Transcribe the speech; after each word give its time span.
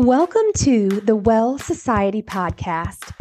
Welcome 0.00 0.50
to 0.60 0.88
the 0.88 1.14
Well 1.14 1.58
Society 1.58 2.22
Podcast. 2.22 3.12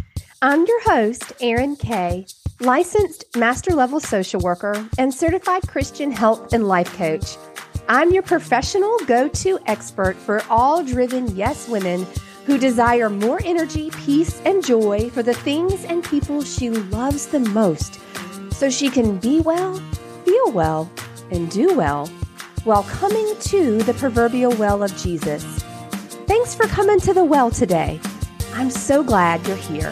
I'm 0.41 0.65
your 0.65 0.81
host, 0.83 1.33
Erin 1.41 1.75
Kay, 1.75 2.25
licensed 2.61 3.25
master 3.35 3.71
level 3.71 3.99
social 3.99 4.39
worker 4.39 4.87
and 4.97 5.13
certified 5.13 5.67
Christian 5.67 6.09
health 6.09 6.53
and 6.53 6.69
life 6.69 6.95
coach. 6.95 7.35
I'm 7.89 8.13
your 8.13 8.23
professional 8.23 8.97
go 9.07 9.27
to 9.27 9.59
expert 9.65 10.15
for 10.15 10.41
all 10.49 10.81
driven 10.81 11.35
yes 11.35 11.67
women 11.67 12.07
who 12.45 12.57
desire 12.57 13.09
more 13.09 13.41
energy, 13.43 13.91
peace, 14.05 14.41
and 14.45 14.65
joy 14.65 15.09
for 15.09 15.21
the 15.21 15.33
things 15.33 15.83
and 15.83 16.01
people 16.01 16.41
she 16.41 16.69
loves 16.69 17.27
the 17.27 17.41
most 17.41 17.99
so 18.53 18.69
she 18.69 18.89
can 18.89 19.17
be 19.17 19.41
well, 19.41 19.75
feel 20.23 20.51
well, 20.53 20.89
and 21.29 21.51
do 21.51 21.75
well 21.75 22.07
while 22.63 22.83
coming 22.83 23.35
to 23.41 23.79
the 23.79 23.93
proverbial 23.95 24.53
well 24.53 24.81
of 24.81 24.95
Jesus. 24.95 25.65
Thanks 26.29 26.53
for 26.53 26.67
coming 26.67 26.99
to 26.99 27.11
the 27.11 27.23
well 27.23 27.49
today. 27.49 27.99
I'm 28.53 28.69
so 28.69 29.01
glad 29.01 29.47
you're 29.47 29.57
here. 29.57 29.91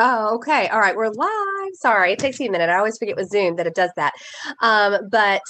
Oh, 0.00 0.36
okay. 0.36 0.68
All 0.68 0.78
right. 0.78 0.94
We're 0.96 1.10
live. 1.10 1.74
Sorry. 1.74 2.12
It 2.12 2.20
takes 2.20 2.38
me 2.38 2.46
a 2.46 2.50
minute. 2.52 2.70
I 2.70 2.76
always 2.76 2.96
forget 2.98 3.16
with 3.16 3.30
Zoom 3.30 3.56
that 3.56 3.66
it 3.66 3.74
does 3.74 3.90
that. 3.96 4.12
Um, 4.62 5.08
but 5.10 5.42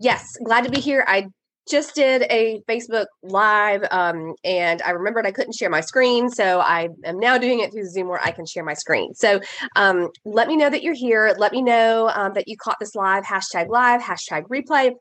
yes, 0.00 0.26
glad 0.42 0.64
to 0.64 0.70
be 0.70 0.80
here. 0.80 1.04
I 1.06 1.26
just 1.70 1.94
did 1.94 2.22
a 2.30 2.62
Facebook 2.68 3.04
live 3.22 3.84
um, 3.90 4.34
and 4.44 4.80
I 4.82 4.90
remembered 4.90 5.26
I 5.26 5.30
couldn't 5.30 5.54
share 5.54 5.68
my 5.68 5.82
screen. 5.82 6.30
So 6.30 6.60
I 6.60 6.88
am 7.04 7.18
now 7.18 7.36
doing 7.36 7.60
it 7.60 7.70
through 7.70 7.86
Zoom 7.88 8.08
where 8.08 8.22
I 8.22 8.30
can 8.30 8.46
share 8.46 8.64
my 8.64 8.74
screen. 8.74 9.14
So 9.14 9.40
um, 9.76 10.08
let 10.24 10.48
me 10.48 10.56
know 10.56 10.70
that 10.70 10.82
you're 10.82 10.94
here. 10.94 11.34
Let 11.38 11.52
me 11.52 11.62
know 11.62 12.10
um, 12.14 12.32
that 12.32 12.48
you 12.48 12.56
caught 12.56 12.78
this 12.80 12.94
live, 12.94 13.24
hashtag 13.24 13.68
live, 13.68 14.00
hashtag 14.00 14.44
replay 14.48 14.92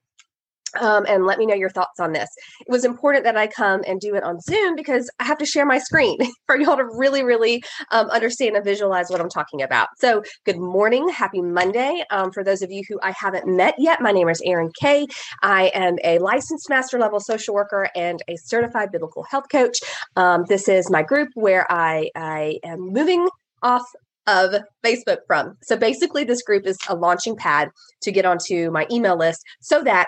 um, 0.79 1.05
and 1.07 1.25
let 1.25 1.37
me 1.37 1.45
know 1.45 1.55
your 1.55 1.69
thoughts 1.69 1.99
on 1.99 2.13
this. 2.13 2.29
It 2.61 2.69
was 2.69 2.85
important 2.85 3.23
that 3.25 3.37
I 3.37 3.47
come 3.47 3.81
and 3.87 3.99
do 3.99 4.15
it 4.15 4.23
on 4.23 4.39
Zoom 4.41 4.75
because 4.75 5.09
I 5.19 5.23
have 5.25 5.37
to 5.39 5.45
share 5.45 5.65
my 5.65 5.77
screen 5.77 6.17
for 6.47 6.59
y'all 6.59 6.77
to 6.77 6.85
really, 6.85 7.23
really 7.23 7.63
um, 7.91 8.09
understand 8.09 8.55
and 8.55 8.65
visualize 8.65 9.09
what 9.09 9.21
I'm 9.21 9.29
talking 9.29 9.61
about. 9.61 9.89
So, 9.97 10.23
good 10.45 10.57
morning, 10.57 11.09
happy 11.09 11.41
Monday. 11.41 12.03
Um, 12.11 12.31
for 12.31 12.43
those 12.43 12.61
of 12.61 12.71
you 12.71 12.83
who 12.87 12.99
I 13.01 13.11
haven't 13.11 13.47
met 13.47 13.75
yet, 13.77 14.01
my 14.01 14.11
name 14.11 14.29
is 14.29 14.41
Erin 14.45 14.71
Kay. 14.79 15.07
I 15.41 15.71
am 15.73 15.97
a 16.03 16.19
licensed 16.19 16.69
master 16.69 16.99
level 16.99 17.19
social 17.19 17.53
worker 17.53 17.89
and 17.95 18.21
a 18.27 18.35
certified 18.37 18.91
biblical 18.91 19.23
health 19.23 19.45
coach. 19.51 19.79
Um, 20.15 20.45
this 20.47 20.67
is 20.67 20.89
my 20.89 21.03
group 21.03 21.29
where 21.35 21.71
I, 21.71 22.09
I 22.15 22.59
am 22.63 22.79
moving 22.79 23.27
off 23.61 23.85
of 24.27 24.55
Facebook 24.85 25.17
from. 25.27 25.57
So 25.63 25.75
basically, 25.75 26.23
this 26.23 26.43
group 26.43 26.65
is 26.65 26.77
a 26.87 26.95
launching 26.95 27.35
pad 27.35 27.69
to 28.01 28.11
get 28.11 28.25
onto 28.25 28.71
my 28.71 28.87
email 28.91 29.17
list 29.17 29.43
so 29.61 29.83
that 29.83 30.07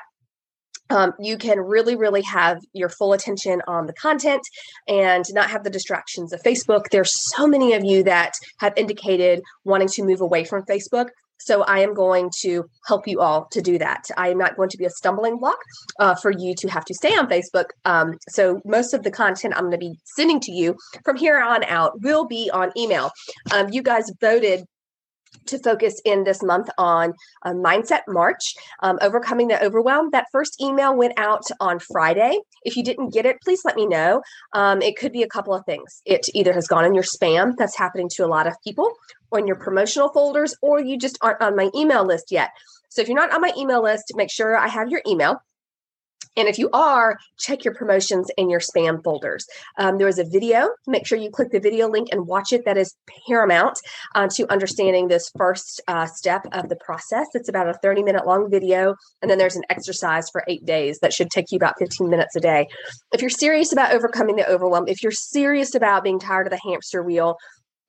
um, 0.90 1.14
you 1.20 1.38
can 1.38 1.60
really, 1.60 1.96
really 1.96 2.22
have 2.22 2.60
your 2.74 2.90
full 2.90 3.14
attention 3.14 3.62
on 3.68 3.88
the 3.88 3.94
content 3.94 4.42
and 4.88 5.26
not 5.32 5.50
have 5.50 5.64
the 5.64 5.70
distractions 5.70 6.34
of 6.34 6.42
Facebook. 6.44 6.86
There's 6.92 7.14
so 7.36 7.48
many 7.48 7.74
of 7.74 7.84
you 7.84 8.04
that 8.04 8.34
have 8.60 8.74
indicated 8.78 9.42
wanting 9.64 9.88
to 9.90 10.04
move 10.04 10.22
away 10.22 10.44
from 10.44 10.64
Facebook. 10.64 11.08
So 11.40 11.64
I 11.64 11.80
am 11.80 11.94
going 11.94 12.32
to 12.42 12.66
help 12.88 13.08
you 13.08 13.20
all 13.20 13.48
to 13.52 13.62
do 13.62 13.78
that. 13.80 14.08
I 14.16 14.30
am 14.30 14.38
not 14.38 14.56
going 14.56 14.70
to 14.70 14.78
be 14.78 14.86
a 14.86 14.90
stumbling 14.90 15.40
block 15.40 15.58
uh, 16.00 16.16
for 16.16 16.32
you 16.32 16.54
to 16.56 16.68
have 16.70 16.86
to 16.86 16.94
stay 16.94 17.18
on 17.18 17.28
Facebook. 17.28 17.66
Um, 17.84 18.18
so 18.30 18.62
most 18.66 18.94
of 18.94 19.04
the 19.04 19.12
content 19.12 19.54
I'm 19.56 19.64
going 19.64 19.72
to 19.72 19.78
be 19.78 19.98
sending 20.06 20.40
to 20.42 20.52
you 20.52 20.76
from 21.04 21.18
here 21.18 21.42
on 21.42 21.64
out 21.66 22.02
will 22.02 22.26
be 22.26 22.50
on 22.54 22.72
email. 22.78 23.12
Um, 23.54 23.70
you 23.72 23.82
guys 23.82 24.10
voted 24.22 24.64
to 25.48 25.60
focus 25.60 26.02
in 26.06 26.24
this 26.24 26.42
month 26.44 26.70
on 26.78 27.14
uh, 27.44 27.52
Mindset 27.52 28.02
March, 28.08 28.56
um, 28.82 28.98
overcoming 29.02 29.48
the 29.48 29.64
overwhelm. 29.64 30.10
That 30.12 30.28
first 30.32 30.62
email 30.62 30.96
went 30.96 31.14
out 31.18 31.44
on 31.60 31.80
Friday. 31.80 32.40
If 32.64 32.76
you 32.78 32.84
didn't 32.84 33.14
get 33.14 33.26
it, 33.26 33.38
please 33.44 33.62
let 33.66 33.76
me 33.76 33.86
know. 33.86 34.22
Um, 34.54 34.82
it 34.82 34.98
could 34.98 35.12
be 35.12 35.24
a 35.24 35.28
couple 35.28 35.54
of 35.54 35.66
things. 35.66 36.02
It 36.06 36.28
either 36.34 36.54
has 36.54 36.68
gone 36.68 36.86
in 36.86 36.94
your 36.94 37.04
spam, 37.04 37.56
that's 37.58 37.78
happening 37.78 38.10
to 38.14 38.26
a 38.26 38.28
lot 38.28 38.48
of 38.48 38.54
people, 38.64 38.92
or 39.32 39.40
in 39.40 39.48
your 39.48 39.56
promotional 39.56 40.10
folders, 40.10 40.56
or 40.62 40.80
you 40.80 40.98
just 40.98 41.18
aren't 41.22 41.42
on 41.42 41.56
my 41.56 41.70
email 41.76 42.06
list 42.06 42.32
yet. 42.32 42.52
So 42.90 43.02
if 43.02 43.08
you're 43.08 43.18
not 43.18 43.34
on 43.34 43.42
my 43.42 43.52
email 43.58 43.82
list, 43.82 44.12
make 44.16 44.30
sure 44.32 44.56
I 44.56 44.68
have 44.68 44.90
your 44.90 45.02
email 45.08 45.42
And 46.36 46.48
if 46.48 46.58
you 46.58 46.70
are, 46.74 47.18
check 47.38 47.64
your 47.64 47.76
promotions 47.76 48.30
in 48.38 48.50
your 48.50 48.60
spam 48.60 49.04
folders. 49.04 49.46
Um, 49.78 49.98
there 49.98 50.08
is 50.08 50.18
a 50.18 50.24
video. 50.24 50.70
Make 50.88 51.06
sure 51.06 51.18
you 51.18 51.30
click 51.30 51.52
the 51.52 51.60
video 51.60 51.88
link 51.88 52.10
and 52.12 52.28
watch 52.28 52.52
it. 52.52 52.66
That 52.66 52.78
is 52.78 52.96
paramount 53.28 53.80
uh, 54.16 54.28
to 54.34 54.52
understanding 54.52 55.08
this 55.08 55.30
first 55.38 55.82
uh, 55.88 56.08
step 56.08 56.46
of 56.52 56.70
the 56.70 56.76
process. 56.78 57.28
It's 57.34 57.50
about 57.50 57.70
a 57.70 57.74
30 57.76 58.04
minute 58.04 58.26
long 58.26 58.50
video. 58.50 58.96
And 59.22 59.30
then 59.30 59.38
there's 59.38 59.56
an 59.56 59.64
exercise 59.70 60.30
for 60.32 60.44
eight 60.48 60.66
days 60.66 61.00
that 61.00 61.14
should 61.14 61.30
take 61.30 61.52
you 61.52 61.58
about 61.58 61.76
15 61.80 62.10
minutes 62.10 62.36
a 62.36 62.40
day. 62.40 62.68
If 63.14 63.22
you're 63.22 63.30
serious 63.30 63.72
about 63.72 63.94
overcoming 63.94 64.36
the 64.36 64.50
overwhelm, 64.50 64.88
if 64.88 65.04
you're 65.04 65.12
serious 65.12 65.76
about 65.76 66.04
being 66.04 66.20
tired 66.20 66.48
of 66.48 66.52
the 66.52 66.60
hamster 66.70 67.04
wheel, 67.04 67.38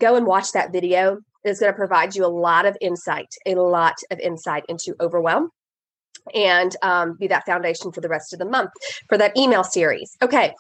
go 0.00 0.16
and 0.16 0.26
watch 0.26 0.52
that 0.52 0.72
video. 0.72 1.18
It's 1.44 1.60
going 1.60 1.72
to 1.72 1.76
provide 1.76 2.14
you 2.14 2.24
a 2.24 2.28
lot 2.28 2.66
of 2.66 2.76
insight, 2.80 3.28
a 3.46 3.54
lot 3.54 3.94
of 4.10 4.18
insight 4.18 4.64
into 4.68 4.94
overwhelm 5.00 5.50
and 6.34 6.76
um, 6.82 7.16
be 7.18 7.26
that 7.28 7.46
foundation 7.46 7.92
for 7.92 8.00
the 8.00 8.08
rest 8.08 8.32
of 8.32 8.38
the 8.38 8.44
month 8.44 8.70
for 9.08 9.18
that 9.18 9.36
email 9.36 9.64
series. 9.64 10.16
Okay. 10.22 10.54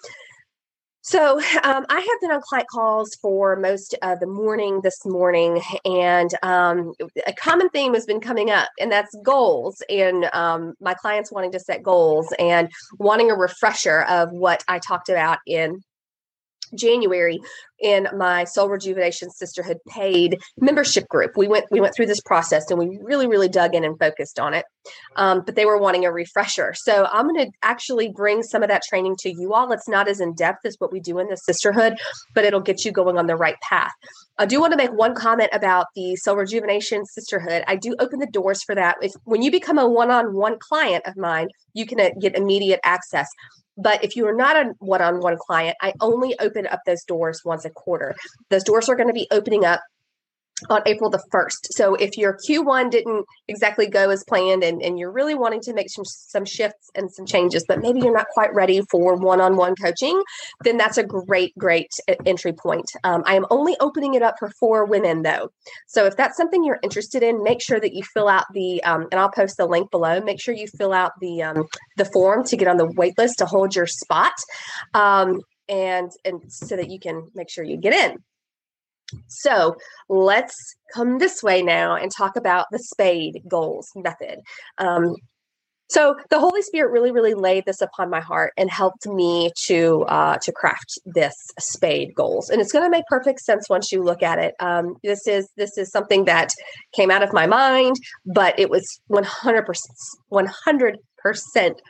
So 1.06 1.38
um, 1.62 1.84
I 1.90 2.00
have 2.00 2.20
been 2.22 2.30
on 2.30 2.40
client 2.40 2.66
calls 2.72 3.14
for 3.20 3.56
most 3.56 3.94
of 4.00 4.20
the 4.20 4.26
morning 4.26 4.80
this 4.82 5.04
morning, 5.04 5.60
and 5.84 6.30
um, 6.42 6.94
a 7.26 7.32
common 7.34 7.68
theme 7.68 7.92
has 7.92 8.06
been 8.06 8.22
coming 8.22 8.50
up, 8.50 8.70
and 8.80 8.90
that's 8.90 9.14
goals. 9.22 9.82
And 9.90 10.24
um, 10.32 10.72
my 10.80 10.94
clients 10.94 11.30
wanting 11.30 11.52
to 11.52 11.60
set 11.60 11.82
goals 11.82 12.32
and 12.38 12.70
wanting 12.98 13.30
a 13.30 13.34
refresher 13.34 14.04
of 14.04 14.30
what 14.32 14.64
I 14.66 14.78
talked 14.78 15.10
about 15.10 15.40
in 15.46 15.82
January 16.76 17.40
in 17.80 18.08
my 18.16 18.44
soul 18.44 18.68
rejuvenation 18.68 19.30
sisterhood 19.30 19.78
paid 19.88 20.38
membership 20.58 21.08
group. 21.08 21.32
We 21.36 21.48
went 21.48 21.66
we 21.70 21.80
went 21.80 21.94
through 21.94 22.06
this 22.06 22.20
process 22.20 22.70
and 22.70 22.78
we 22.78 22.98
really 23.02 23.26
really 23.26 23.48
dug 23.48 23.74
in 23.74 23.84
and 23.84 23.98
focused 23.98 24.38
on 24.38 24.54
it. 24.54 24.64
Um, 25.16 25.42
but 25.44 25.54
they 25.54 25.64
were 25.64 25.78
wanting 25.78 26.04
a 26.04 26.12
refresher. 26.12 26.74
So 26.74 27.06
i'm 27.12 27.26
going 27.28 27.46
to 27.46 27.50
actually 27.62 28.12
bring 28.14 28.42
some 28.42 28.62
of 28.62 28.68
that 28.68 28.82
training 28.88 29.16
to 29.20 29.30
you 29.30 29.54
all. 29.54 29.70
It's 29.72 29.88
not 29.88 30.08
as 30.08 30.20
in 30.20 30.34
depth 30.34 30.64
as 30.64 30.76
what 30.78 30.92
we 30.92 31.00
do 31.00 31.18
in 31.18 31.28
the 31.28 31.36
sisterhood 31.36 31.94
but 32.34 32.44
it'll 32.44 32.60
get 32.60 32.84
you 32.84 32.92
going 32.92 33.18
on 33.18 33.26
the 33.26 33.36
right 33.36 33.60
path. 33.60 33.92
I 34.38 34.46
do 34.46 34.60
want 34.60 34.72
to 34.72 34.76
make 34.76 34.92
one 34.92 35.14
comment 35.14 35.50
about 35.52 35.86
the 35.94 36.16
soul 36.16 36.36
rejuvenation 36.36 37.06
sisterhood. 37.06 37.62
I 37.66 37.76
do 37.76 37.94
open 37.98 38.18
the 38.18 38.26
doors 38.26 38.62
for 38.62 38.74
that. 38.74 38.96
If 39.00 39.12
when 39.24 39.42
you 39.42 39.50
become 39.50 39.78
a 39.78 39.88
one-on-one 39.88 40.58
client 40.58 41.04
of 41.06 41.16
mine 41.16 41.48
you 41.74 41.86
can 41.86 42.00
uh, 42.00 42.10
get 42.20 42.36
immediate 42.36 42.80
access 42.84 43.28
but 43.76 44.04
if 44.04 44.16
you 44.16 44.26
are 44.26 44.34
not 44.34 44.56
a 44.56 44.72
one 44.78 45.02
on 45.02 45.20
one 45.20 45.36
client, 45.38 45.76
I 45.80 45.92
only 46.00 46.38
open 46.38 46.66
up 46.66 46.80
those 46.86 47.04
doors 47.04 47.42
once 47.44 47.64
a 47.64 47.70
quarter. 47.70 48.14
Those 48.50 48.64
doors 48.64 48.88
are 48.88 48.96
going 48.96 49.08
to 49.08 49.14
be 49.14 49.26
opening 49.30 49.64
up 49.64 49.80
on 50.70 50.82
April 50.86 51.10
the 51.10 51.22
1st. 51.32 51.72
So 51.72 51.94
if 51.94 52.16
your 52.16 52.38
Q1 52.48 52.90
didn't 52.90 53.26
exactly 53.48 53.88
go 53.88 54.10
as 54.10 54.24
planned 54.28 54.62
and, 54.62 54.80
and 54.82 54.98
you're 54.98 55.10
really 55.10 55.34
wanting 55.34 55.60
to 55.62 55.74
make 55.74 55.90
some, 55.90 56.04
some 56.04 56.44
shifts 56.44 56.90
and 56.94 57.10
some 57.12 57.26
changes, 57.26 57.64
but 57.66 57.80
maybe 57.80 58.00
you're 58.00 58.14
not 58.14 58.28
quite 58.28 58.54
ready 58.54 58.80
for 58.90 59.16
one-on-one 59.16 59.74
coaching, 59.76 60.22
then 60.62 60.76
that's 60.76 60.96
a 60.96 61.04
great, 61.04 61.56
great 61.58 61.90
entry 62.24 62.52
point. 62.52 62.90
Um, 63.02 63.22
I 63.26 63.34
am 63.34 63.46
only 63.50 63.76
opening 63.80 64.14
it 64.14 64.22
up 64.22 64.36
for 64.38 64.50
four 64.60 64.84
women 64.86 65.22
though. 65.22 65.50
So 65.86 66.06
if 66.06 66.16
that's 66.16 66.36
something 66.36 66.64
you're 66.64 66.80
interested 66.82 67.22
in, 67.22 67.42
make 67.42 67.60
sure 67.60 67.80
that 67.80 67.92
you 67.92 68.02
fill 68.02 68.28
out 68.28 68.44
the, 68.52 68.82
um, 68.84 69.06
and 69.10 69.20
I'll 69.20 69.30
post 69.30 69.56
the 69.56 69.66
link 69.66 69.90
below, 69.90 70.20
make 70.20 70.40
sure 70.40 70.54
you 70.54 70.68
fill 70.78 70.92
out 70.92 71.12
the, 71.20 71.42
um, 71.42 71.64
the 71.96 72.04
form 72.06 72.44
to 72.44 72.56
get 72.56 72.68
on 72.68 72.76
the 72.76 72.90
wait 72.92 73.18
list 73.18 73.38
to 73.38 73.46
hold 73.46 73.74
your 73.74 73.86
spot. 73.86 74.34
Um, 74.94 75.40
and, 75.68 76.10
and 76.24 76.40
so 76.48 76.76
that 76.76 76.90
you 76.90 77.00
can 77.00 77.28
make 77.34 77.50
sure 77.50 77.64
you 77.64 77.76
get 77.76 77.92
in. 77.92 78.18
So 79.28 79.76
let's 80.08 80.54
come 80.92 81.18
this 81.18 81.42
way 81.42 81.62
now 81.62 81.96
and 81.96 82.10
talk 82.10 82.36
about 82.36 82.66
the 82.70 82.78
spade 82.78 83.42
goals 83.48 83.90
method. 83.94 84.40
Um, 84.78 85.16
so 85.90 86.16
the 86.30 86.40
Holy 86.40 86.62
Spirit 86.62 86.90
really, 86.92 87.12
really 87.12 87.34
laid 87.34 87.64
this 87.66 87.82
upon 87.82 88.08
my 88.08 88.20
heart 88.20 88.52
and 88.56 88.70
helped 88.70 89.06
me 89.06 89.50
to 89.66 90.04
uh, 90.08 90.38
to 90.38 90.50
craft 90.50 90.98
this 91.04 91.34
spade 91.60 92.14
goals, 92.14 92.48
and 92.48 92.60
it's 92.60 92.72
going 92.72 92.84
to 92.84 92.90
make 92.90 93.04
perfect 93.06 93.40
sense 93.40 93.68
once 93.68 93.92
you 93.92 94.02
look 94.02 94.22
at 94.22 94.38
it. 94.38 94.54
Um, 94.60 94.96
this 95.02 95.26
is 95.26 95.46
this 95.56 95.76
is 95.76 95.90
something 95.90 96.24
that 96.24 96.48
came 96.94 97.10
out 97.10 97.22
of 97.22 97.34
my 97.34 97.46
mind, 97.46 97.96
but 98.24 98.58
it 98.58 98.70
was 98.70 98.98
one 99.08 99.24
hundred 99.24 99.66
percent, 99.66 99.96
one 100.28 100.48
hundred 100.64 100.98
percent 101.18 101.80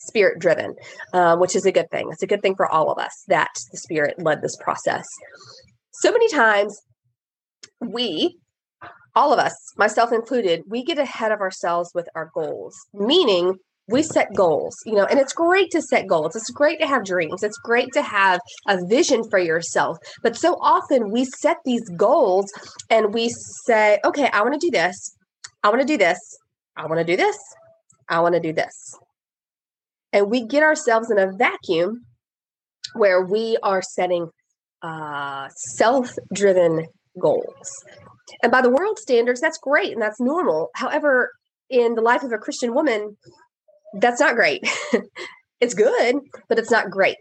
spirit 0.00 0.38
driven, 0.40 0.74
uh, 1.12 1.36
which 1.36 1.54
is 1.56 1.64
a 1.64 1.72
good 1.72 1.90
thing. 1.90 2.08
It's 2.10 2.22
a 2.22 2.26
good 2.26 2.42
thing 2.42 2.56
for 2.56 2.68
all 2.68 2.90
of 2.90 2.98
us 2.98 3.24
that 3.28 3.48
the 3.70 3.78
Spirit 3.78 4.20
led 4.20 4.42
this 4.42 4.56
process 4.56 5.06
so 6.00 6.12
many 6.12 6.28
times 6.28 6.80
we 7.80 8.38
all 9.14 9.32
of 9.32 9.38
us 9.38 9.54
myself 9.76 10.12
included 10.12 10.62
we 10.68 10.84
get 10.84 10.98
ahead 10.98 11.32
of 11.32 11.40
ourselves 11.40 11.90
with 11.94 12.08
our 12.14 12.30
goals 12.34 12.76
meaning 12.92 13.54
we 13.88 14.02
set 14.02 14.28
goals 14.34 14.76
you 14.86 14.94
know 14.94 15.04
and 15.04 15.20
it's 15.20 15.32
great 15.32 15.70
to 15.70 15.82
set 15.82 16.06
goals. 16.06 16.34
It's 16.34 16.50
great 16.50 16.80
to 16.80 16.86
have 16.86 17.04
dreams. 17.04 17.42
It's 17.42 17.58
great 17.58 17.92
to 17.92 18.02
have 18.02 18.40
a 18.66 18.78
vision 18.86 19.22
for 19.28 19.38
yourself. 19.38 19.98
But 20.22 20.36
so 20.36 20.56
often 20.60 21.10
we 21.10 21.24
set 21.26 21.58
these 21.64 21.86
goals 21.90 22.50
and 22.90 23.12
we 23.12 23.28
say 23.66 23.98
okay 24.04 24.30
i 24.32 24.40
want 24.40 24.58
to 24.58 24.66
do 24.66 24.70
this. 24.70 25.14
I 25.62 25.68
want 25.68 25.80
to 25.80 25.86
do 25.86 25.98
this. 25.98 26.18
I 26.76 26.86
want 26.86 26.98
to 26.98 27.04
do 27.04 27.16
this. 27.16 27.38
I 28.08 28.20
want 28.20 28.34
to 28.34 28.40
do 28.40 28.52
this. 28.52 28.98
And 30.12 30.30
we 30.30 30.46
get 30.46 30.62
ourselves 30.62 31.10
in 31.10 31.18
a 31.18 31.32
vacuum 31.32 32.04
where 32.94 33.24
we 33.24 33.58
are 33.62 33.82
setting 33.82 34.30
uh, 34.84 35.48
self 35.56 36.14
driven 36.32 36.86
goals. 37.18 37.84
And 38.42 38.52
by 38.52 38.60
the 38.60 38.70
world 38.70 38.98
standards, 38.98 39.40
that's 39.40 39.58
great 39.58 39.92
and 39.92 40.02
that's 40.02 40.20
normal. 40.20 40.70
However, 40.74 41.32
in 41.70 41.94
the 41.94 42.02
life 42.02 42.22
of 42.22 42.32
a 42.32 42.38
Christian 42.38 42.74
woman, 42.74 43.16
that's 43.94 44.20
not 44.20 44.34
great. 44.34 44.68
it's 45.60 45.74
good, 45.74 46.16
but 46.48 46.58
it's 46.58 46.70
not 46.70 46.90
great. 46.90 47.16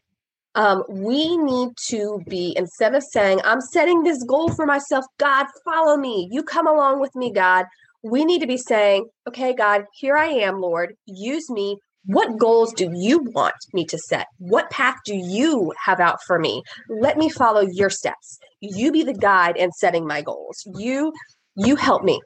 Um, 0.56 0.84
we 0.88 1.38
need 1.38 1.70
to 1.88 2.22
be, 2.28 2.54
instead 2.56 2.94
of 2.94 3.04
saying, 3.04 3.40
I'm 3.44 3.62
setting 3.62 4.04
this 4.04 4.24
goal 4.24 4.50
for 4.50 4.66
myself, 4.66 5.06
God, 5.18 5.48
follow 5.66 5.98
me, 5.98 6.28
you 6.32 6.44
come 6.44 6.68
along 6.68 7.00
with 7.00 7.16
me, 7.16 7.32
God. 7.32 7.66
We 8.04 8.26
need 8.26 8.42
to 8.42 8.48
be 8.48 8.58
saying, 8.58 9.08
okay, 9.28 9.54
God, 9.56 9.86
here 9.94 10.18
I 10.18 10.28
am, 10.28 10.60
Lord, 10.60 10.96
use 11.06 11.50
me 11.50 11.78
what 12.06 12.38
goals 12.38 12.74
do 12.74 12.90
you 12.94 13.20
want 13.20 13.56
me 13.74 13.86
to 13.86 13.98
set? 13.98 14.28
What 14.38 14.70
path 14.70 14.98
do 15.06 15.16
you 15.16 15.74
have 15.86 16.00
out 16.00 16.20
for 16.26 16.38
me? 16.38 16.64
Let 16.90 17.18
me 17.18 17.30
follow 17.30 17.62
your 17.62 17.90
steps. 17.90 18.40
You 18.60 18.92
be 18.92 19.04
the 19.04 19.14
guide 19.14 19.58
in 19.58 19.72
setting 19.72 20.06
my 20.06 20.22
goals. 20.22 20.58
You 20.76 21.14
you 21.56 21.76
help 21.76 22.04
me. 22.04 22.20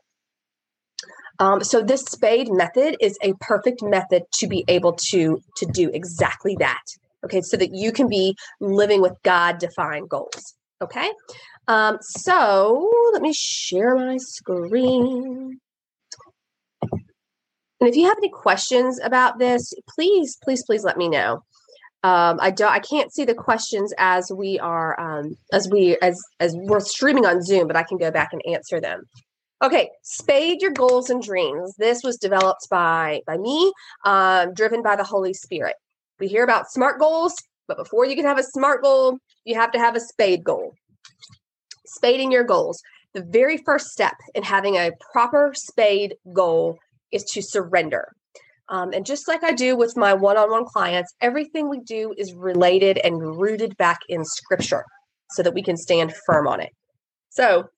Um, 1.39 1.63
so 1.63 1.81
this 1.81 2.01
spade 2.01 2.47
method 2.49 2.95
is 2.99 3.17
a 3.21 3.33
perfect 3.39 3.83
method 3.83 4.23
to 4.39 4.47
be 4.47 4.65
able 4.67 4.93
to 5.09 5.41
to 5.57 5.65
do 5.71 5.89
exactly 5.93 6.55
that. 6.59 6.83
Okay, 7.23 7.41
so 7.41 7.57
that 7.57 7.73
you 7.73 7.91
can 7.91 8.07
be 8.07 8.35
living 8.59 9.01
with 9.01 9.13
God 9.23 9.59
defined 9.59 10.09
goals. 10.09 10.55
Okay, 10.81 11.11
um, 11.67 11.97
so 12.01 12.89
let 13.13 13.21
me 13.21 13.33
share 13.33 13.95
my 13.95 14.17
screen. 14.17 15.59
And 17.79 17.89
if 17.89 17.95
you 17.95 18.07
have 18.07 18.17
any 18.17 18.29
questions 18.29 18.99
about 19.03 19.39
this, 19.39 19.73
please, 19.87 20.37
please, 20.43 20.63
please 20.65 20.83
let 20.83 20.97
me 20.97 21.09
know. 21.09 21.43
Um, 22.03 22.39
I 22.41 22.51
don't, 22.51 22.71
I 22.71 22.79
can't 22.79 23.13
see 23.13 23.25
the 23.25 23.33
questions 23.33 23.93
as 23.97 24.31
we 24.31 24.59
are, 24.59 24.99
um, 24.99 25.35
as 25.51 25.67
we, 25.69 25.97
as, 26.01 26.19
as 26.39 26.55
we're 26.55 26.79
streaming 26.79 27.25
on 27.25 27.41
Zoom, 27.41 27.67
but 27.67 27.75
I 27.75 27.83
can 27.83 27.97
go 27.97 28.11
back 28.11 28.33
and 28.33 28.41
answer 28.47 28.79
them. 28.79 29.03
Okay, 29.63 29.89
spade 30.03 30.61
your 30.61 30.71
goals 30.71 31.09
and 31.09 31.21
dreams. 31.21 31.73
This 31.77 32.03
was 32.03 32.17
developed 32.17 32.67
by 32.69 33.21
by 33.25 33.37
me, 33.37 33.73
um, 34.05 34.53
driven 34.53 34.83
by 34.83 34.95
the 34.95 35.03
Holy 35.03 35.33
Spirit. 35.33 35.75
We 36.19 36.27
hear 36.27 36.43
about 36.43 36.69
smart 36.69 36.99
goals, 36.99 37.33
but 37.67 37.77
before 37.77 38.05
you 38.05 38.15
can 38.15 38.25
have 38.25 38.37
a 38.37 38.43
smart 38.43 38.83
goal, 38.83 39.17
you 39.45 39.55
have 39.55 39.71
to 39.71 39.79
have 39.79 39.95
a 39.95 39.99
spade 39.99 40.43
goal. 40.43 40.73
Spading 41.87 42.31
your 42.31 42.43
goals. 42.43 42.83
The 43.13 43.23
very 43.23 43.57
first 43.57 43.87
step 43.87 44.13
in 44.35 44.43
having 44.43 44.75
a 44.75 44.91
proper 45.11 45.53
spade 45.55 46.15
goal 46.33 46.77
is 47.11 47.23
to 47.33 47.41
surrender. 47.41 48.09
Um, 48.69 48.91
and 48.91 49.05
just 49.05 49.27
like 49.27 49.43
I 49.43 49.53
do 49.53 49.77
with 49.77 49.95
my 49.95 50.13
one 50.13 50.37
on 50.37 50.51
one 50.51 50.65
clients, 50.65 51.13
everything 51.21 51.69
we 51.69 51.79
do 51.79 52.13
is 52.17 52.33
related 52.33 52.97
and 52.97 53.21
rooted 53.39 53.77
back 53.77 53.99
in 54.09 54.25
scripture 54.25 54.83
so 55.31 55.43
that 55.43 55.53
we 55.53 55.63
can 55.63 55.77
stand 55.77 56.13
firm 56.25 56.47
on 56.47 56.59
it. 56.59 56.71
So, 57.29 57.69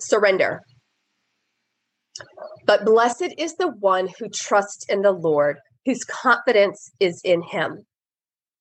surrender. 0.00 0.60
But 2.66 2.84
blessed 2.84 3.34
is 3.38 3.56
the 3.56 3.68
one 3.68 4.08
who 4.18 4.28
trusts 4.28 4.86
in 4.88 5.02
the 5.02 5.12
Lord, 5.12 5.58
whose 5.84 6.04
confidence 6.04 6.90
is 7.00 7.20
in 7.24 7.42
him. 7.42 7.84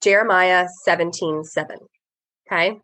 Jeremiah 0.01 0.67
17 0.83 1.43
7. 1.45 1.77
Okay. 2.51 2.79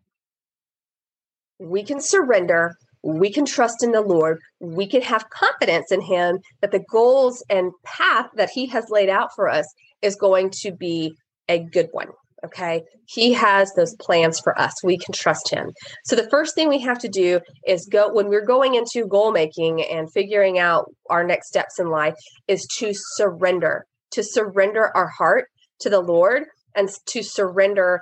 We 1.58 1.82
can 1.82 2.00
surrender 2.00 2.72
we 3.02 3.32
can 3.32 3.44
trust 3.44 3.82
in 3.82 3.92
the 3.92 4.02
Lord. 4.02 4.38
We 4.60 4.86
can 4.86 5.02
have 5.02 5.30
confidence 5.30 5.90
in 5.90 6.00
Him 6.00 6.38
that 6.60 6.70
the 6.70 6.84
goals 6.90 7.42
and 7.48 7.72
path 7.84 8.26
that 8.34 8.50
He 8.50 8.66
has 8.66 8.86
laid 8.90 9.08
out 9.08 9.30
for 9.34 9.48
us 9.48 9.66
is 10.02 10.16
going 10.16 10.50
to 10.62 10.72
be 10.72 11.14
a 11.48 11.58
good 11.58 11.88
one. 11.92 12.08
Okay. 12.44 12.82
He 13.06 13.34
has 13.34 13.70
those 13.74 13.94
plans 14.00 14.40
for 14.40 14.58
us. 14.58 14.72
We 14.82 14.96
can 14.96 15.12
trust 15.12 15.50
Him. 15.50 15.72
So, 16.06 16.16
the 16.16 16.28
first 16.30 16.54
thing 16.54 16.68
we 16.68 16.80
have 16.80 16.98
to 17.00 17.08
do 17.08 17.40
is 17.66 17.86
go 17.90 18.10
when 18.12 18.28
we're 18.28 18.46
going 18.46 18.74
into 18.74 19.06
goal 19.06 19.30
making 19.30 19.82
and 19.82 20.10
figuring 20.12 20.58
out 20.58 20.86
our 21.10 21.24
next 21.24 21.48
steps 21.48 21.78
in 21.78 21.88
life 21.90 22.14
is 22.48 22.66
to 22.78 22.92
surrender. 22.94 23.84
to 24.12 24.24
surrender 24.24 24.90
our 24.96 25.06
heart 25.06 25.46
to 25.80 25.88
the 25.88 26.00
Lord 26.00 26.44
and 26.74 26.88
to 27.06 27.22
surrender 27.22 28.00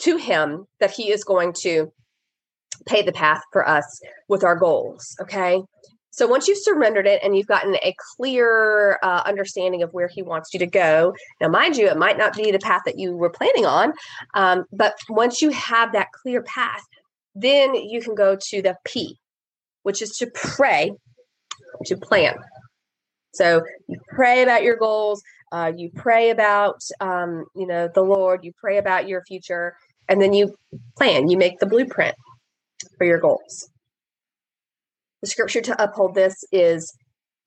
to 0.00 0.16
Him 0.18 0.66
that 0.80 0.92
He 0.92 1.10
is 1.10 1.24
going 1.24 1.52
to 1.62 1.90
pay 2.86 3.02
the 3.02 3.12
path 3.12 3.42
for 3.52 3.66
us 3.68 4.00
with 4.28 4.44
our 4.44 4.56
goals. 4.56 5.16
Okay. 5.20 5.62
So 6.16 6.26
once 6.26 6.48
you've 6.48 6.58
surrendered 6.58 7.06
it 7.06 7.20
and 7.22 7.36
you've 7.36 7.46
gotten 7.46 7.74
a 7.76 7.94
clear 8.16 8.98
uh, 9.02 9.22
understanding 9.26 9.82
of 9.82 9.92
where 9.92 10.08
he 10.08 10.22
wants 10.22 10.54
you 10.54 10.58
to 10.60 10.66
go, 10.66 11.14
now 11.42 11.48
mind 11.48 11.76
you, 11.76 11.88
it 11.88 11.98
might 11.98 12.16
not 12.16 12.34
be 12.34 12.50
the 12.50 12.58
path 12.58 12.82
that 12.86 12.98
you 12.98 13.14
were 13.14 13.28
planning 13.28 13.66
on, 13.66 13.92
um, 14.32 14.64
but 14.72 14.94
once 15.10 15.42
you 15.42 15.50
have 15.50 15.92
that 15.92 16.08
clear 16.12 16.42
path, 16.42 16.80
then 17.34 17.74
you 17.74 18.00
can 18.00 18.14
go 18.14 18.38
to 18.48 18.62
the 18.62 18.76
P, 18.86 19.18
which 19.82 20.00
is 20.00 20.16
to 20.16 20.26
pray, 20.32 20.90
to 21.84 21.96
plan. 21.98 22.36
So 23.34 23.60
you 23.86 23.98
pray 24.08 24.42
about 24.42 24.62
your 24.62 24.76
goals, 24.76 25.22
uh, 25.52 25.72
you 25.76 25.90
pray 25.94 26.30
about 26.30 26.80
um, 26.98 27.44
you 27.54 27.66
know 27.66 27.90
the 27.94 28.02
Lord, 28.02 28.42
you 28.42 28.52
pray 28.58 28.78
about 28.78 29.06
your 29.06 29.22
future, 29.26 29.76
and 30.08 30.22
then 30.22 30.32
you 30.32 30.56
plan. 30.96 31.28
You 31.28 31.36
make 31.36 31.58
the 31.58 31.66
blueprint 31.66 32.14
for 32.96 33.04
your 33.04 33.20
goals. 33.20 33.70
The 35.22 35.28
scripture 35.28 35.60
to 35.62 35.82
uphold 35.82 36.14
this 36.14 36.34
is 36.52 36.94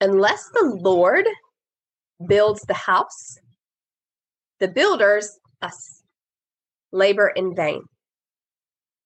unless 0.01 0.43
the 0.53 0.77
Lord 0.81 1.25
builds 2.25 2.61
the 2.61 2.73
house, 2.73 3.37
the 4.59 4.67
builders, 4.67 5.29
us, 5.61 6.03
labor 6.91 7.31
in 7.35 7.55
vain. 7.55 7.83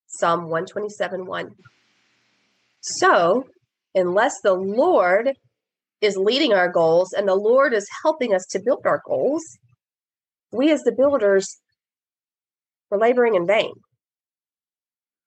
Psalm 0.07 0.43
127 0.43 1.25
1. 1.25 1.51
So, 2.81 3.45
unless 3.95 4.35
the 4.43 4.53
Lord 4.53 5.33
is 6.01 6.17
leading 6.17 6.53
our 6.53 6.71
goals 6.71 7.13
and 7.13 7.27
the 7.27 7.35
Lord 7.35 7.73
is 7.73 7.87
helping 8.03 8.33
us 8.33 8.45
to 8.51 8.59
build 8.59 8.85
our 8.85 9.01
goals, 9.05 9.43
we 10.51 10.71
as 10.71 10.81
the 10.81 10.91
builders, 10.91 11.59
we're 12.89 12.99
laboring 12.99 13.35
in 13.35 13.47
vain. 13.47 13.71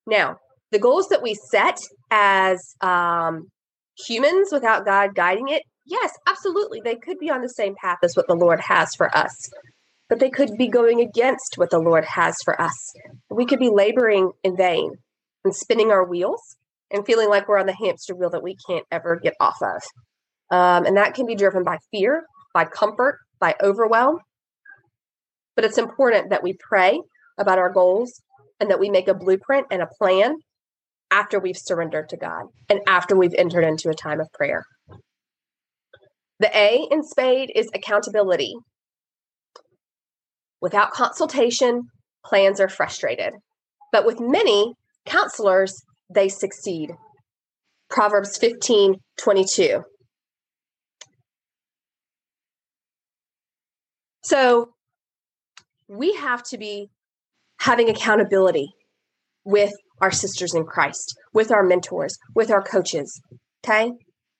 Now, 0.06 0.36
the 0.72 0.78
goals 0.78 1.08
that 1.08 1.22
we 1.22 1.34
set 1.34 1.78
as 2.10 2.74
um, 2.80 3.48
humans 4.06 4.48
without 4.52 4.84
God 4.84 5.14
guiding 5.14 5.48
it, 5.48 5.62
yes, 5.84 6.12
absolutely. 6.26 6.80
They 6.80 6.96
could 6.96 7.18
be 7.18 7.30
on 7.30 7.42
the 7.42 7.48
same 7.48 7.74
path 7.80 7.98
as 8.02 8.14
what 8.16 8.26
the 8.26 8.34
Lord 8.34 8.60
has 8.60 8.94
for 8.94 9.14
us, 9.16 9.50
but 10.08 10.18
they 10.18 10.30
could 10.30 10.56
be 10.58 10.68
going 10.68 11.00
against 11.00 11.54
what 11.56 11.70
the 11.70 11.78
Lord 11.78 12.04
has 12.04 12.36
for 12.44 12.60
us. 12.60 12.92
We 13.30 13.46
could 13.46 13.58
be 13.58 13.70
laboring 13.70 14.32
in 14.42 14.56
vain 14.56 14.92
and 15.44 15.54
spinning 15.54 15.90
our 15.90 16.04
wheels 16.04 16.56
and 16.90 17.06
feeling 17.06 17.28
like 17.28 17.48
we're 17.48 17.58
on 17.58 17.66
the 17.66 17.74
hamster 17.74 18.14
wheel 18.14 18.30
that 18.30 18.42
we 18.42 18.56
can't 18.68 18.84
ever 18.90 19.16
get 19.16 19.34
off 19.40 19.56
of. 19.62 19.82
Um, 20.50 20.86
and 20.86 20.96
that 20.96 21.14
can 21.14 21.26
be 21.26 21.34
driven 21.34 21.64
by 21.64 21.78
fear, 21.90 22.24
by 22.54 22.64
comfort, 22.64 23.18
by 23.40 23.54
overwhelm. 23.62 24.18
But 25.56 25.64
it's 25.64 25.78
important 25.78 26.30
that 26.30 26.42
we 26.42 26.52
pray 26.58 27.00
about 27.38 27.58
our 27.58 27.72
goals 27.72 28.22
and 28.60 28.70
that 28.70 28.80
we 28.80 28.90
make 28.90 29.08
a 29.08 29.14
blueprint 29.14 29.66
and 29.70 29.82
a 29.82 29.88
plan 29.98 30.36
after 31.10 31.38
we've 31.38 31.56
surrendered 31.56 32.08
to 32.10 32.16
God 32.16 32.44
and 32.68 32.80
after 32.86 33.16
we've 33.16 33.34
entered 33.36 33.64
into 33.64 33.88
a 33.88 33.94
time 33.94 34.20
of 34.20 34.28
prayer. 34.32 34.64
The 36.38 36.50
A 36.56 36.86
in 36.90 37.02
spade 37.02 37.50
is 37.54 37.70
accountability. 37.74 38.54
Without 40.60 40.90
consultation, 40.90 41.82
plans 42.24 42.60
are 42.60 42.68
frustrated. 42.68 43.32
But 43.92 44.04
with 44.04 44.20
many 44.20 44.74
counselors, 45.06 45.74
they 46.12 46.28
succeed. 46.28 46.92
Proverbs 47.88 48.36
15 48.36 48.96
22. 49.18 49.82
So 54.24 54.70
we 55.88 56.14
have 56.14 56.42
to 56.48 56.58
be 56.58 56.90
having 57.60 57.88
accountability 57.88 58.68
with 59.44 59.72
our 60.00 60.10
sisters 60.10 60.54
in 60.54 60.64
Christ, 60.64 61.16
with 61.32 61.50
our 61.50 61.62
mentors, 61.62 62.18
with 62.34 62.50
our 62.50 62.62
coaches. 62.62 63.20
Okay. 63.64 63.92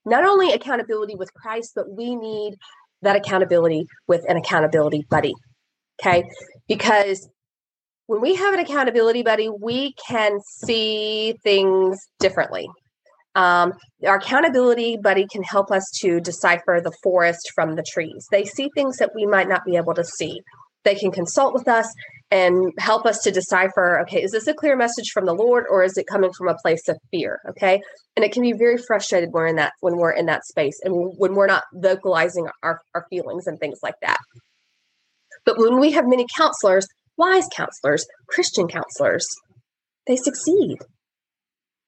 Not 0.05 0.25
only 0.25 0.53
accountability 0.53 1.17
with 1.17 1.33
Christ, 1.35 1.73
but 1.75 1.91
we 1.91 2.15
need 2.15 2.55
that 3.03 3.17
accountability 3.17 3.87
with 4.07 4.25
an 4.29 4.37
accountability 4.37 5.05
buddy. 5.11 5.35
Okay. 6.01 6.29
Because 6.69 7.29
when 8.07 8.21
we 8.21 8.35
have 8.35 8.55
an 8.55 8.61
accountability 8.61 9.23
buddy, 9.23 9.49
we 9.49 9.95
can 9.95 10.39
see 10.41 11.35
things 11.43 11.99
differently. 12.21 12.69
Um, 13.35 13.75
our 14.07 14.17
accountability 14.17 14.97
buddy 14.97 15.27
can 15.27 15.43
help 15.43 15.71
us 15.71 15.91
to 16.01 16.21
decipher 16.21 16.81
the 16.83 16.93
forest 17.03 17.53
from 17.55 17.75
the 17.77 17.83
trees. 17.83 18.27
They 18.31 18.45
see 18.45 18.71
things 18.75 18.97
that 18.97 19.11
we 19.15 19.27
might 19.27 19.49
not 19.49 19.65
be 19.65 19.77
able 19.77 19.95
to 19.95 20.05
see. 20.05 20.41
They 20.85 20.95
can 20.95 21.11
consult 21.11 21.53
with 21.53 21.69
us 21.69 21.93
and 22.31 22.73
help 22.79 23.07
us 23.07 23.19
to 23.21 23.31
decipher 23.31 24.01
okay 24.01 24.23
is 24.23 24.33
this 24.33 24.47
a 24.47 24.55
clear 24.55 24.77
message 24.77 25.11
from 25.13 25.27
the 25.27 25.35
lord 25.35 25.65
or 25.71 25.85
is 25.85 25.97
it 25.97 26.07
coming 26.11 26.33
from 26.33 26.49
a 26.49 26.57
place 26.57 26.89
of 26.89 26.97
fear 27.11 27.41
okay? 27.49 27.81
And 28.17 28.25
it 28.25 28.33
can 28.33 28.43
be 28.43 28.53
very 28.53 28.79
frustrated 28.79 29.31
when 29.33 29.43
we're 29.43 29.49
in 29.49 29.57
that 29.57 29.73
when 29.81 29.97
we're 29.97 30.13
in 30.13 30.27
that 30.27 30.45
space 30.45 30.79
and 30.83 30.95
when 31.19 31.35
we're 31.35 31.47
not 31.47 31.65
vocalizing 31.75 32.49
our, 32.63 32.81
our 32.95 33.07
feelings 33.11 33.47
and 33.47 33.59
things 33.59 33.79
like 33.83 33.95
that. 34.03 34.19
But 35.45 35.59
when 35.59 35.79
we 35.79 35.93
have 35.93 36.07
many 36.07 36.27
counselors 36.37 36.87
wise 37.19 37.49
counselors 37.55 38.07
christian 38.29 38.69
counselors 38.69 39.27
they 40.07 40.17
succeed. 40.17 40.77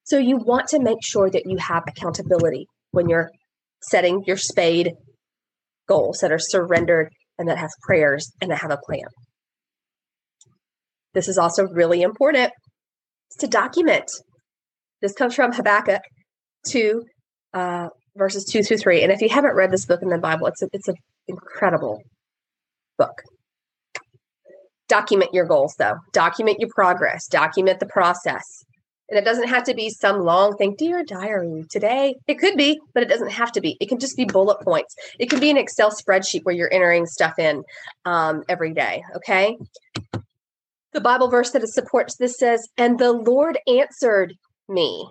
So 0.04 0.18
you 0.18 0.38
want 0.38 0.68
to 0.68 0.80
make 0.80 0.98
sure 1.02 1.30
that 1.30 1.44
you 1.46 1.56
have 1.58 1.84
accountability 1.86 2.66
when 2.92 3.08
you're 3.08 3.30
setting 3.82 4.24
your 4.26 4.38
spade 4.38 4.92
goals 5.86 6.18
that 6.20 6.32
are 6.32 6.38
surrendered 6.38 7.10
and 7.38 7.48
that 7.48 7.58
have 7.58 7.70
prayers 7.82 8.32
and 8.40 8.50
that 8.50 8.60
have 8.60 8.70
a 8.70 8.78
plan 8.86 9.06
this 11.14 11.28
is 11.28 11.38
also 11.38 11.64
really 11.64 12.02
important 12.02 12.52
to 13.38 13.46
document. 13.46 14.10
This 15.00 15.12
comes 15.12 15.34
from 15.34 15.52
Habakkuk 15.52 16.02
2, 16.66 17.02
uh, 17.54 17.88
verses 18.16 18.44
2 18.44 18.62
through 18.62 18.78
3. 18.78 19.02
And 19.02 19.12
if 19.12 19.20
you 19.20 19.28
haven't 19.28 19.54
read 19.54 19.70
this 19.70 19.86
book 19.86 20.00
in 20.02 20.08
the 20.08 20.18
Bible, 20.18 20.46
it's 20.48 20.62
it's 20.72 20.88
an 20.88 20.96
incredible 21.28 22.02
book. 22.96 23.22
Document 24.88 25.30
your 25.34 25.44
goals, 25.44 25.74
though. 25.78 25.96
Document 26.12 26.58
your 26.58 26.70
progress. 26.74 27.26
Document 27.28 27.78
the 27.78 27.86
process. 27.86 28.42
And 29.10 29.18
it 29.18 29.24
doesn't 29.24 29.48
have 29.48 29.64
to 29.64 29.74
be 29.74 29.88
some 29.88 30.20
long 30.20 30.56
thing, 30.56 30.74
dear 30.76 31.02
diary, 31.02 31.64
today. 31.70 32.14
It 32.26 32.38
could 32.38 32.56
be, 32.56 32.78
but 32.92 33.02
it 33.02 33.08
doesn't 33.08 33.30
have 33.30 33.52
to 33.52 33.60
be. 33.60 33.76
It 33.80 33.88
can 33.88 33.98
just 33.98 34.16
be 34.16 34.26
bullet 34.26 34.60
points. 34.62 34.94
It 35.18 35.30
can 35.30 35.40
be 35.40 35.50
an 35.50 35.56
Excel 35.56 35.90
spreadsheet 35.90 36.42
where 36.42 36.54
you're 36.54 36.72
entering 36.72 37.06
stuff 37.06 37.38
in 37.38 37.62
um, 38.04 38.42
every 38.48 38.74
day. 38.74 39.02
Okay. 39.16 39.56
The 40.92 41.00
Bible 41.00 41.28
verse 41.28 41.50
that 41.50 41.62
it 41.62 41.68
supports 41.68 42.16
this 42.16 42.38
says, 42.38 42.68
And 42.76 42.98
the 42.98 43.12
Lord 43.12 43.58
answered 43.66 44.34
me. 44.68 45.08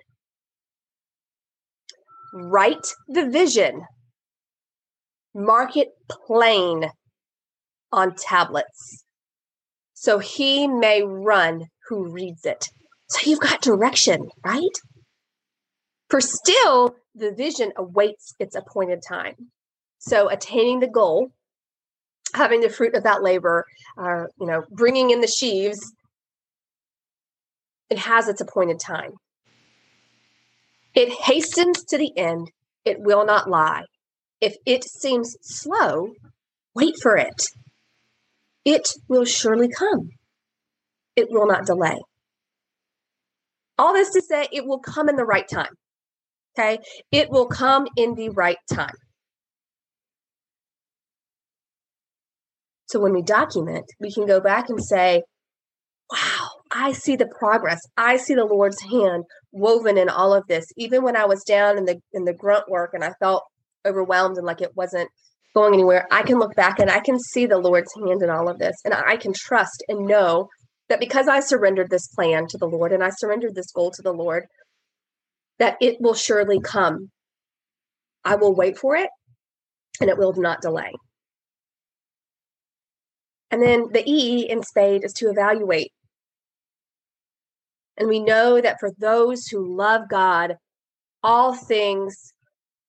Write 2.33 2.87
the 3.07 3.29
vision, 3.29 3.83
mark 5.33 5.77
it 5.77 5.89
plain 6.09 6.89
on 7.91 8.15
tablets, 8.15 9.05
so 9.93 10.19
he 10.19 10.67
may 10.67 11.03
run 11.03 11.65
who 11.87 12.11
reads 12.11 12.45
it. 12.45 12.67
So 13.09 13.29
you've 13.29 13.39
got 13.39 13.61
direction, 13.61 14.29
right? 14.45 14.61
For 16.09 16.19
still, 16.21 16.95
the 17.15 17.31
vision 17.31 17.71
awaits 17.77 18.35
its 18.39 18.55
appointed 18.55 19.01
time. 19.07 19.51
So 19.99 20.29
attaining 20.29 20.79
the 20.79 20.87
goal 20.87 21.31
having 22.33 22.61
the 22.61 22.69
fruit 22.69 22.95
of 22.95 23.03
that 23.03 23.23
labor, 23.23 23.65
uh, 23.97 24.25
you 24.39 24.47
know, 24.47 24.63
bringing 24.71 25.11
in 25.11 25.21
the 25.21 25.27
sheaves, 25.27 25.93
it 27.89 27.97
has 27.99 28.27
its 28.27 28.41
appointed 28.41 28.79
time. 28.79 29.11
It 30.93 31.11
hastens 31.11 31.83
to 31.85 31.97
the 31.97 32.11
end, 32.17 32.51
it 32.85 32.99
will 32.99 33.25
not 33.25 33.49
lie. 33.49 33.83
If 34.41 34.55
it 34.65 34.83
seems 34.83 35.35
slow, 35.41 36.13
wait 36.75 36.95
for 37.01 37.17
it. 37.17 37.47
It 38.65 38.89
will 39.07 39.25
surely 39.25 39.69
come. 39.69 40.09
It 41.15 41.27
will 41.29 41.47
not 41.47 41.65
delay. 41.65 41.99
All 43.77 43.93
this 43.93 44.11
to 44.11 44.21
say, 44.21 44.47
it 44.51 44.65
will 44.65 44.79
come 44.79 45.09
in 45.09 45.15
the 45.15 45.25
right 45.25 45.47
time. 45.47 45.73
Okay? 46.57 46.79
It 47.11 47.29
will 47.29 47.47
come 47.47 47.87
in 47.95 48.15
the 48.15 48.29
right 48.29 48.57
time. 48.73 48.95
So 52.87 52.99
when 52.99 53.13
we 53.13 53.21
document, 53.21 53.85
we 53.99 54.11
can 54.11 54.25
go 54.25 54.39
back 54.39 54.69
and 54.69 54.83
say, 54.83 55.23
wow, 56.11 56.47
I 56.71 56.93
see 56.93 57.15
the 57.15 57.29
progress. 57.39 57.81
I 57.97 58.17
see 58.17 58.33
the 58.33 58.45
Lord's 58.45 58.81
hand 58.81 59.25
woven 59.51 59.97
in 59.97 60.09
all 60.09 60.33
of 60.33 60.47
this. 60.47 60.65
Even 60.77 61.03
when 61.03 61.15
I 61.15 61.25
was 61.25 61.43
down 61.43 61.77
in 61.77 61.85
the 61.85 61.99
in 62.13 62.25
the 62.25 62.33
grunt 62.33 62.69
work 62.69 62.91
and 62.93 63.03
I 63.03 63.13
felt 63.19 63.43
overwhelmed 63.85 64.37
and 64.37 64.45
like 64.45 64.61
it 64.61 64.75
wasn't 64.75 65.09
going 65.53 65.73
anywhere, 65.73 66.07
I 66.11 66.23
can 66.23 66.39
look 66.39 66.55
back 66.55 66.79
and 66.79 66.89
I 66.89 66.99
can 66.99 67.19
see 67.19 67.45
the 67.45 67.57
Lord's 67.57 67.93
hand 67.95 68.21
in 68.21 68.29
all 68.29 68.49
of 68.49 68.59
this. 68.59 68.75
And 68.85 68.93
I 68.93 69.17
can 69.17 69.33
trust 69.33 69.83
and 69.87 70.07
know 70.07 70.47
that 70.89 70.99
because 70.99 71.27
I 71.27 71.41
surrendered 71.41 71.89
this 71.89 72.07
plan 72.07 72.47
to 72.49 72.57
the 72.57 72.67
Lord 72.67 72.93
and 72.93 73.03
I 73.03 73.09
surrendered 73.09 73.55
this 73.55 73.71
goal 73.71 73.91
to 73.91 74.01
the 74.01 74.13
Lord, 74.13 74.45
that 75.59 75.75
it 75.81 75.97
will 75.99 76.13
surely 76.13 76.59
come. 76.61 77.09
I 78.23 78.35
will 78.35 78.55
wait 78.55 78.77
for 78.77 78.95
it 78.95 79.09
and 79.99 80.09
it 80.09 80.17
will 80.17 80.33
not 80.33 80.61
delay. 80.61 80.91
And 83.51 83.61
then 83.61 83.87
the 83.91 84.03
E 84.05 84.49
in 84.49 84.63
spade 84.63 85.03
is 85.03 85.13
to 85.13 85.29
evaluate. 85.29 85.91
And 87.97 88.07
we 88.07 88.19
know 88.19 88.61
that 88.61 88.79
for 88.79 88.91
those 88.99 89.47
who 89.47 89.75
love 89.75 90.09
God, 90.09 90.57
all 91.23 91.53
things 91.53 92.33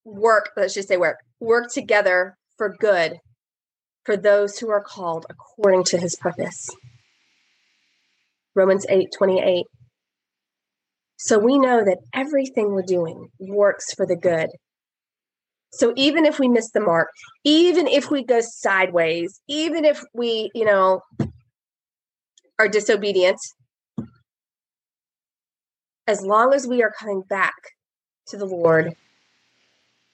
work, 0.05 0.51
let's 0.57 0.75
just 0.75 0.89
say 0.89 0.97
work, 0.97 1.19
work 1.41 1.73
together 1.73 2.37
for 2.57 2.75
good 2.79 3.19
for 4.05 4.17
those 4.17 4.59
who 4.59 4.71
are 4.71 4.83
called 4.83 5.27
according 5.31 5.85
to 5.85 5.99
his 5.99 6.17
purpose. 6.17 6.69
Romans 8.55 8.87
8 8.89 9.09
28. 9.17 9.67
So 11.17 11.39
we 11.39 11.59
know 11.59 11.85
that 11.85 11.99
everything 12.15 12.73
we're 12.73 12.83
doing 12.83 13.29
works 13.39 13.93
for 13.95 14.07
the 14.07 14.17
good. 14.17 14.49
So 15.71 15.93
even 15.97 16.25
if 16.25 16.39
we 16.39 16.49
miss 16.49 16.71
the 16.71 16.81
mark, 16.81 17.09
even 17.45 17.87
if 17.87 18.11
we 18.11 18.25
go 18.25 18.41
sideways, 18.41 19.41
even 19.49 19.85
if 19.85 20.03
we, 20.15 20.51
you 20.55 20.65
know, 20.65 21.03
are 22.59 22.69
disobedient, 22.69 23.39
as 26.07 26.23
long 26.23 26.55
as 26.55 26.67
we 26.67 26.83
are 26.83 26.93
coming 26.99 27.23
back 27.29 27.55
to 28.29 28.37
the 28.37 28.47
Lord, 28.47 28.95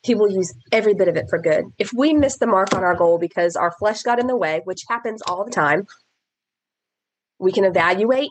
He 0.02 0.14
will 0.14 0.30
use 0.30 0.52
every 0.72 0.92
bit 0.92 1.08
of 1.08 1.16
it 1.16 1.26
for 1.30 1.38
good. 1.38 1.66
If 1.78 1.92
we 1.92 2.12
miss 2.12 2.36
the 2.38 2.46
mark 2.46 2.74
on 2.74 2.82
our 2.82 2.96
goal 2.96 3.18
because 3.18 3.54
our 3.56 3.72
flesh 3.78 4.02
got 4.02 4.18
in 4.18 4.26
the 4.26 4.36
way, 4.36 4.60
which 4.64 4.82
happens 4.88 5.22
all 5.22 5.44
the 5.44 5.52
time, 5.52 5.86
we 7.38 7.52
can 7.52 7.64
evaluate. 7.64 8.30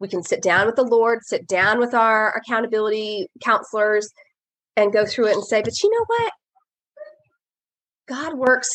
We 0.00 0.08
can 0.08 0.22
sit 0.22 0.42
down 0.42 0.66
with 0.66 0.76
the 0.76 0.82
Lord, 0.82 1.20
sit 1.22 1.46
down 1.46 1.78
with 1.78 1.94
our 1.94 2.30
accountability 2.34 3.28
counselors, 3.40 4.10
and 4.76 4.92
go 4.92 5.04
through 5.06 5.28
it 5.28 5.34
and 5.34 5.44
say, 5.44 5.62
but 5.62 5.80
you 5.82 5.90
know 5.90 6.04
what? 6.06 6.32
God 8.08 8.34
works 8.34 8.68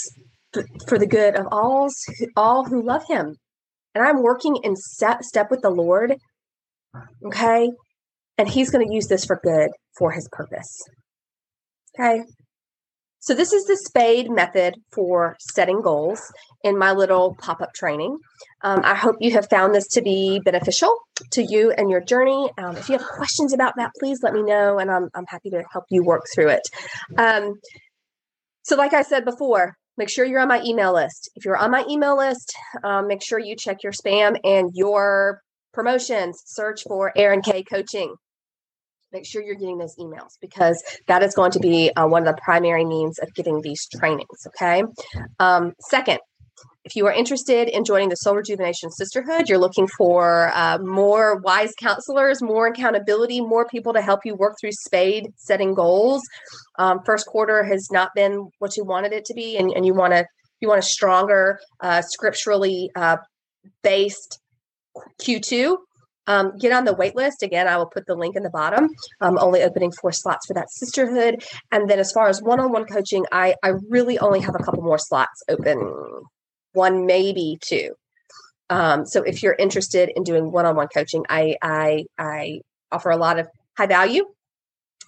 for 0.87 0.97
the 0.97 1.07
good 1.07 1.35
of 1.35 1.47
all, 1.51 1.89
all 2.35 2.65
who 2.65 2.81
love 2.81 3.03
Him. 3.07 3.35
And 3.93 4.05
I'm 4.05 4.21
working 4.21 4.57
in 4.63 4.75
step, 4.75 5.23
step 5.23 5.49
with 5.51 5.61
the 5.61 5.69
Lord. 5.69 6.15
Okay. 7.25 7.71
And 8.37 8.47
He's 8.47 8.69
going 8.69 8.87
to 8.87 8.93
use 8.93 9.07
this 9.07 9.25
for 9.25 9.39
good 9.43 9.71
for 9.97 10.11
His 10.11 10.27
purpose. 10.31 10.81
Okay. 11.97 12.23
So, 13.19 13.33
this 13.33 13.51
is 13.51 13.65
the 13.65 13.75
SPADE 13.75 14.29
method 14.29 14.75
for 14.93 15.35
setting 15.39 15.81
goals 15.81 16.21
in 16.63 16.77
my 16.77 16.93
little 16.93 17.35
pop 17.39 17.61
up 17.61 17.73
training. 17.73 18.17
Um, 18.63 18.81
I 18.83 18.95
hope 18.95 19.17
you 19.19 19.31
have 19.33 19.49
found 19.49 19.75
this 19.75 19.87
to 19.89 20.01
be 20.01 20.39
beneficial 20.45 20.95
to 21.31 21.43
you 21.43 21.71
and 21.71 21.89
your 21.89 21.99
journey. 21.99 22.49
Um, 22.57 22.77
if 22.77 22.87
you 22.87 22.97
have 22.97 23.05
questions 23.05 23.53
about 23.53 23.73
that, 23.77 23.91
please 23.99 24.19
let 24.21 24.33
me 24.33 24.43
know, 24.43 24.77
and 24.77 24.89
I'm, 24.89 25.09
I'm 25.13 25.25
happy 25.27 25.49
to 25.49 25.63
help 25.71 25.85
you 25.89 26.05
work 26.05 26.25
through 26.33 26.49
it. 26.49 26.69
Um, 27.17 27.59
so, 28.67 28.75
like 28.75 28.93
I 28.93 29.01
said 29.01 29.23
before, 29.23 29.77
make 29.97 30.09
sure 30.09 30.25
you're 30.25 30.41
on 30.41 30.49
my 30.49 30.61
email 30.61 30.93
list. 30.93 31.31
If 31.35 31.45
you're 31.45 31.55
on 31.55 31.71
my 31.71 31.85
email 31.89 32.17
list, 32.17 32.53
um, 32.83 33.07
make 33.07 33.23
sure 33.23 33.39
you 33.39 33.55
check 33.55 33.81
your 33.81 33.93
spam 33.93 34.37
and 34.43 34.71
your 34.73 35.41
promotions. 35.73 36.41
Search 36.45 36.83
for 36.83 37.13
Erin 37.15 37.41
K 37.41 37.63
Coaching 37.63 38.13
make 39.13 39.25
sure 39.25 39.41
you're 39.41 39.55
getting 39.55 39.77
those 39.77 39.95
emails 39.95 40.33
because 40.41 40.83
that 41.07 41.23
is 41.23 41.33
going 41.33 41.51
to 41.51 41.59
be 41.59 41.91
uh, 41.95 42.05
one 42.05 42.27
of 42.27 42.35
the 42.35 42.41
primary 42.41 42.85
means 42.85 43.19
of 43.19 43.33
getting 43.33 43.61
these 43.61 43.87
trainings. 43.87 44.45
Okay. 44.47 44.83
Um, 45.39 45.73
second, 45.79 46.19
if 46.83 46.95
you 46.95 47.05
are 47.07 47.13
interested 47.13 47.69
in 47.69 47.83
joining 47.83 48.09
the 48.09 48.15
Soul 48.15 48.35
Rejuvenation 48.35 48.91
Sisterhood, 48.91 49.49
you're 49.49 49.57
looking 49.57 49.87
for 49.87 50.51
uh, 50.53 50.77
more 50.79 51.37
wise 51.37 51.73
counselors, 51.79 52.41
more 52.41 52.67
accountability, 52.67 53.41
more 53.41 53.67
people 53.67 53.93
to 53.93 54.01
help 54.01 54.21
you 54.25 54.35
work 54.35 54.55
through 54.59 54.71
spade 54.71 55.27
setting 55.35 55.73
goals. 55.73 56.23
Um, 56.79 56.99
first 57.05 57.27
quarter 57.27 57.63
has 57.63 57.89
not 57.91 58.11
been 58.15 58.49
what 58.59 58.77
you 58.77 58.85
wanted 58.85 59.13
it 59.13 59.25
to 59.25 59.33
be, 59.33 59.57
and, 59.57 59.71
and 59.71 59.85
you 59.85 59.93
want 59.93 60.13
to 60.13 60.25
you 60.59 60.67
want 60.67 60.79
a 60.79 60.83
stronger, 60.83 61.59
uh, 61.81 62.01
scripturally 62.01 62.89
uh, 62.95 63.17
based 63.83 64.39
Q2 65.21 65.77
um, 66.27 66.57
get 66.57 66.71
on 66.71 66.85
the 66.85 66.93
wait 66.93 67.15
list. 67.15 67.41
Again, 67.41 67.67
I 67.67 67.77
will 67.77 67.87
put 67.87 68.05
the 68.05 68.15
link 68.15 68.35
in 68.35 68.43
the 68.43 68.49
bottom. 68.49 68.89
I'm 69.21 69.39
only 69.39 69.63
opening 69.63 69.91
four 69.91 70.11
slots 70.11 70.45
for 70.45 70.53
that 70.53 70.69
sisterhood. 70.69 71.43
And 71.71 71.89
then 71.89 71.99
as 71.99 72.11
far 72.11 72.27
as 72.27 72.41
one-on-one 72.41 72.85
coaching, 72.85 73.25
I, 73.31 73.55
I 73.63 73.73
really 73.89 74.19
only 74.19 74.41
have 74.41 74.55
a 74.55 74.63
couple 74.63 74.83
more 74.83 74.99
slots 74.99 75.41
open, 75.49 75.77
one, 76.77 77.05
maybe 77.05 77.57
two. 77.59 77.95
Um, 78.69 79.05
so 79.05 79.23
if 79.23 79.41
you're 79.41 79.55
interested 79.57 80.11
in 80.15 80.23
doing 80.23 80.51
one-on-one 80.51 80.89
coaching, 80.93 81.25
I, 81.29 81.57
I, 81.61 82.05
I 82.17 82.61
offer 82.91 83.09
a 83.09 83.17
lot 83.17 83.39
of 83.39 83.47
high 83.77 83.87
value 83.87 84.25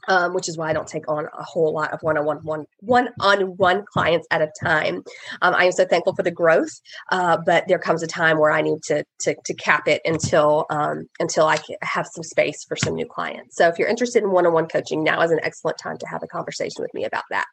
um, 0.07 0.33
which 0.33 0.47
is 0.47 0.57
why 0.57 0.69
I 0.69 0.73
don't 0.73 0.87
take 0.87 1.09
on 1.09 1.25
a 1.37 1.43
whole 1.43 1.73
lot 1.73 1.93
of 1.93 2.01
one-on-one 2.01 2.37
one 2.43 2.65
one-on-one 2.79 3.85
clients 3.91 4.27
at 4.31 4.41
a 4.41 4.51
time. 4.63 5.03
Um, 5.41 5.53
I 5.55 5.65
am 5.65 5.71
so 5.71 5.85
thankful 5.85 6.15
for 6.15 6.23
the 6.23 6.31
growth, 6.31 6.71
uh, 7.11 7.37
but 7.45 7.65
there 7.67 7.79
comes 7.79 8.03
a 8.03 8.07
time 8.07 8.37
where 8.39 8.51
I 8.51 8.61
need 8.61 8.81
to 8.83 9.03
to, 9.21 9.35
to 9.45 9.53
cap 9.55 9.87
it 9.87 10.01
until 10.05 10.65
um, 10.69 11.07
until 11.19 11.45
I 11.45 11.57
have 11.81 12.07
some 12.07 12.23
space 12.23 12.63
for 12.67 12.75
some 12.75 12.95
new 12.95 13.05
clients. 13.05 13.57
So 13.57 13.67
if 13.67 13.77
you're 13.77 13.87
interested 13.87 14.23
in 14.23 14.31
one-on-one 14.31 14.67
coaching, 14.67 15.03
now 15.03 15.21
is 15.21 15.31
an 15.31 15.39
excellent 15.43 15.77
time 15.77 15.97
to 15.97 16.07
have 16.07 16.23
a 16.23 16.27
conversation 16.27 16.81
with 16.81 16.93
me 16.93 17.05
about 17.05 17.23
that. 17.29 17.45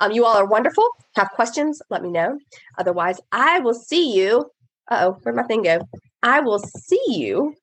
Um, 0.00 0.12
you 0.12 0.24
all 0.24 0.36
are 0.36 0.46
wonderful. 0.46 0.88
Have 1.14 1.30
questions? 1.30 1.80
Let 1.90 2.02
me 2.02 2.10
know. 2.10 2.38
Otherwise, 2.78 3.20
I 3.30 3.60
will 3.60 3.74
see 3.74 4.14
you. 4.16 4.50
oh, 4.90 5.12
where'd 5.22 5.36
my 5.36 5.44
thing 5.44 5.62
go? 5.62 5.88
I 6.22 6.40
will 6.40 6.58
see 6.58 7.02
you 7.08 7.54